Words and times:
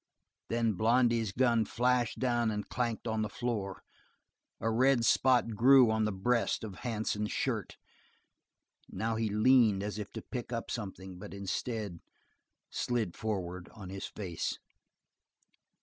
Then 0.49 0.73
Blondy's 0.73 1.31
gun 1.31 1.63
flashed 1.63 2.17
down 2.17 2.49
and 2.49 2.67
clanked 2.67 3.07
on 3.07 3.21
the 3.21 3.29
floor. 3.29 3.83
A 4.59 4.71
red 4.71 5.05
spot 5.05 5.49
grew 5.53 5.91
on 5.91 6.05
the 6.05 6.11
breast 6.11 6.63
of 6.63 6.77
Hansen's 6.77 7.31
shirt; 7.31 7.77
now 8.89 9.15
he 9.15 9.29
leaned 9.29 9.83
as 9.83 9.99
if 9.99 10.11
to 10.13 10.23
pick 10.23 10.51
up 10.51 10.71
something, 10.71 11.19
but 11.19 11.35
instead, 11.35 11.99
slid 12.71 13.15
forward 13.15 13.69
on 13.75 13.91
his 13.91 14.07
face. 14.07 14.57